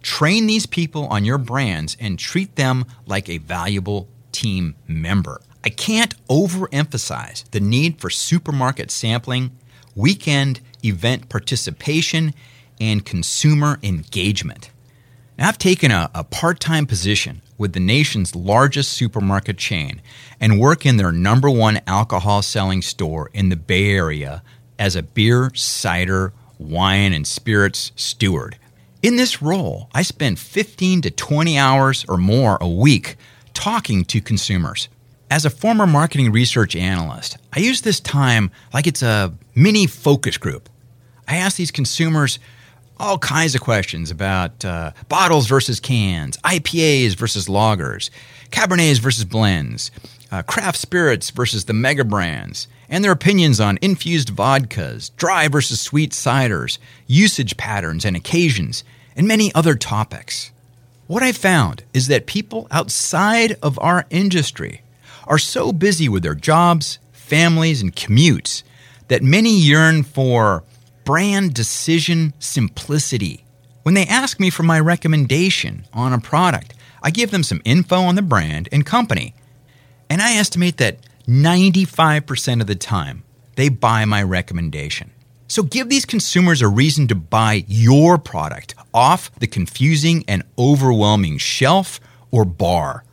Train 0.02 0.48
these 0.48 0.66
people 0.66 1.06
on 1.08 1.24
your 1.24 1.38
brands 1.38 1.96
and 2.00 2.20
treat 2.20 2.56
them 2.56 2.86
like 3.06 3.30
a 3.30 3.38
valuable 3.38 4.10
team 4.32 4.76
member. 4.88 5.42
I 5.64 5.70
can't 5.70 6.16
overemphasize 6.28 7.50
the 7.52 7.60
need 7.60 8.00
for 8.00 8.10
supermarket 8.10 8.90
sampling, 8.90 9.52
weekend 9.96 10.62
event 10.84 11.30
participation, 11.30 12.34
and 12.80 13.06
consumer 13.06 13.80
engagement. 13.84 14.72
Now, 15.38 15.50
I've 15.50 15.58
taken 15.58 15.92
a, 15.92 16.10
a 16.14 16.24
part 16.24 16.60
time 16.60 16.86
position 16.86 17.42
with 17.58 17.74
the 17.74 17.80
nation's 17.80 18.36
largest 18.36 18.92
supermarket 18.94 19.58
chain 19.58 20.02
and 20.40 20.60
work 20.60 20.86
in 20.86 20.98
their 20.98 21.12
number 21.12 21.50
one 21.50 21.80
alcohol 21.86 22.42
selling 22.42 22.82
store 22.82 23.30
in 23.34 23.50
the 23.50 23.56
Bay 23.56 23.92
Area 23.92 24.42
as 24.80 24.96
a 24.96 25.04
beer, 25.04 25.52
cider, 25.54 26.34
wine, 26.58 27.14
and 27.14 27.28
spirits 27.28 27.92
steward. 27.96 28.58
In 29.04 29.16
this 29.16 29.42
role, 29.42 29.90
I 29.94 30.02
spend 30.02 30.40
15 30.40 31.02
to 31.02 31.12
20 31.12 31.58
hours 31.58 32.06
or 32.08 32.18
more 32.18 32.58
a 32.60 32.68
week 32.68 33.16
talking 33.54 34.06
to 34.06 34.22
consumers. 34.22 34.90
As 35.30 35.46
a 35.46 35.50
former 35.50 35.88
marketing 35.88 36.32
research 36.32 36.76
analyst, 36.76 37.38
I 37.54 37.60
use 37.60 37.82
this 37.82 38.00
time 38.00 38.52
like 38.74 38.88
it's 38.88 39.02
a 39.02 39.34
mini 39.56 39.88
focus 39.88 40.38
group. 40.38 40.70
I 41.28 41.38
ask 41.38 41.56
these 41.56 41.72
consumers 41.72 42.40
all 43.00 43.18
kinds 43.18 43.56
of 43.56 43.62
questions 43.62 44.12
about 44.12 44.64
uh, 44.64 44.92
bottles 45.10 45.48
versus 45.48 45.80
cans, 45.80 46.38
IPAs 46.38 47.16
versus 47.16 47.48
lagers, 47.48 48.10
Cabernets 48.52 49.00
versus 49.00 49.26
blends, 49.26 49.90
uh, 50.32 50.44
craft 50.44 50.78
spirits 50.78 51.30
versus 51.32 51.66
the 51.66 51.74
mega 51.74 52.04
brands, 52.04 52.68
and 52.90 53.04
their 53.04 53.12
opinions 53.12 53.60
on 53.60 53.80
infused 53.82 54.36
vodkas, 54.36 55.12
dry 55.16 55.48
versus 55.48 55.80
sweet 55.80 56.12
ciders, 56.12 56.78
usage 57.08 57.58
patterns 57.58 58.06
and 58.06 58.16
occasions, 58.16 58.84
and 59.16 59.28
many 59.28 59.54
other 59.56 59.76
topics. 59.76 60.51
What 61.12 61.24
I 61.24 61.34
found 61.34 61.84
is 61.94 62.08
that 62.08 62.26
people 62.26 62.70
outside 62.72 63.58
of 63.62 63.78
our 63.80 64.06
industry 64.10 64.82
are 65.28 65.38
so 65.38 65.74
busy 65.74 66.08
with 66.08 66.24
their 66.24 66.36
jobs, 66.36 67.00
families, 67.12 67.82
and 67.82 67.94
commutes 67.94 68.64
that 69.10 69.22
many 69.22 69.54
yearn 69.60 70.04
for 70.04 70.64
brand 71.04 71.54
decision 71.54 72.34
simplicity, 72.40 73.44
When 73.84 73.94
they 73.94 74.06
ask 74.06 74.40
me 74.40 74.50
for 74.50 74.64
my 74.64 74.80
recommendation 74.80 75.86
on 75.92 76.14
a 76.14 76.20
product, 76.22 76.76
I 77.04 77.12
give 77.12 77.32
them 77.32 77.44
some 77.44 77.62
info 77.66 77.98
on 77.98 78.16
the 78.16 78.22
brand 78.22 78.70
and 78.72 78.86
company. 78.86 79.34
And 80.10 80.22
I 80.22 80.38
estimate 80.38 80.78
that 80.78 81.00
95% 81.28 82.62
of 82.62 82.68
the 82.68 82.76
time, 82.76 83.24
they 83.58 83.68
buy 83.68 84.06
my 84.06 84.24
recommendation. 84.24 85.12
So 85.50 85.62
give 85.62 85.90
these 85.90 86.06
consumers 86.06 86.62
a 86.62 86.70
reason 86.70 87.10
to 87.10 87.16
buy 87.16 87.66
your 87.68 88.18
product 88.18 88.76
off 88.94 89.34
the 89.40 89.48
confusing 89.48 90.24
and 90.28 90.44
overwhelming 90.58 91.38
shelf 91.38 92.00
or 92.32 92.46
bar. 92.46 93.04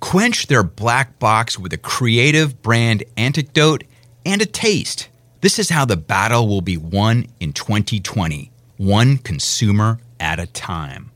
Quench 0.00 0.46
their 0.46 0.62
black 0.62 1.18
box 1.18 1.58
with 1.58 1.72
a 1.72 1.78
creative 1.78 2.62
brand 2.62 3.04
antidote 3.16 3.84
and 4.24 4.40
a 4.40 4.46
taste. 4.46 5.08
This 5.40 5.58
is 5.58 5.70
how 5.70 5.84
the 5.84 5.96
battle 5.96 6.48
will 6.48 6.62
be 6.62 6.76
won 6.76 7.26
in 7.40 7.52
2020, 7.52 8.50
one 8.76 9.18
consumer 9.18 9.98
at 10.18 10.40
a 10.40 10.46
time. 10.46 11.10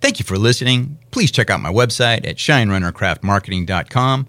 Thank 0.00 0.18
you 0.18 0.24
for 0.24 0.38
listening. 0.38 0.98
Please 1.10 1.30
check 1.30 1.50
out 1.50 1.60
my 1.60 1.72
website 1.72 2.26
at 2.26 2.36
shinerunnercraftmarketing.com 2.36 4.26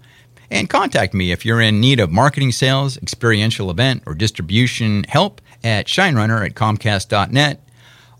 and 0.50 0.70
contact 0.70 1.14
me 1.14 1.30
if 1.30 1.44
you're 1.44 1.60
in 1.60 1.80
need 1.80 2.00
of 2.00 2.10
marketing, 2.10 2.52
sales, 2.52 2.96
experiential 2.96 3.70
event, 3.70 4.02
or 4.06 4.14
distribution 4.14 5.04
help 5.04 5.40
at 5.62 5.86
shinerunner 5.86 6.44
at 6.44 6.54
comcast.net. 6.54 7.60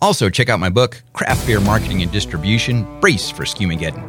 Also, 0.01 0.31
check 0.31 0.49
out 0.49 0.61
my 0.61 0.69
book, 0.69 1.03
Craft 1.13 1.47
Beer 1.47 1.61
Marketing 1.61 2.03
and 2.03 2.13
Distribution 2.13 3.01
Brace 3.01 3.31
for 3.31 3.45
Skumageddon. 3.45 4.09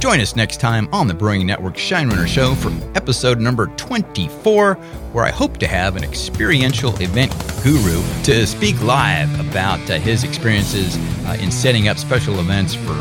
Join 0.00 0.20
us 0.20 0.36
next 0.36 0.60
time 0.60 0.88
on 0.92 1.06
the 1.06 1.14
Brewing 1.14 1.46
Network 1.46 1.78
Shine 1.78 2.08
Runner 2.10 2.26
Show 2.26 2.54
for 2.56 2.70
episode 2.94 3.40
number 3.40 3.68
24, 3.76 4.74
where 4.74 5.24
I 5.24 5.30
hope 5.30 5.56
to 5.58 5.66
have 5.66 5.96
an 5.96 6.04
experiential 6.04 6.94
event 7.00 7.32
guru 7.62 8.02
to 8.24 8.46
speak 8.46 8.78
live 8.82 9.40
about 9.48 9.80
uh, 9.88 9.98
his 9.98 10.24
experiences 10.24 10.96
uh, 11.24 11.38
in 11.40 11.50
setting 11.50 11.88
up 11.88 11.96
special 11.96 12.38
events 12.40 12.74
for 12.74 12.92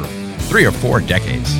three 0.43 0.65
or 0.65 0.71
four 0.71 1.01
decades. 1.01 1.53